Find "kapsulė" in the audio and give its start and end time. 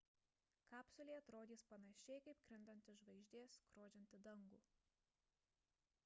0.71-1.17